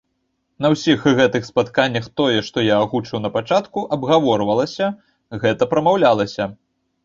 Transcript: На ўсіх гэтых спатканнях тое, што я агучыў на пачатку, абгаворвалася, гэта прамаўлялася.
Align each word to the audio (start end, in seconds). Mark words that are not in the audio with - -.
На 0.65 0.69
ўсіх 0.75 1.03
гэтых 1.19 1.43
спатканнях 1.49 2.07
тое, 2.23 2.39
што 2.49 2.65
я 2.69 2.79
агучыў 2.87 3.23
на 3.27 3.33
пачатку, 3.37 3.79
абгаворвалася, 3.99 4.91
гэта 5.45 5.63
прамаўлялася. 5.75 6.53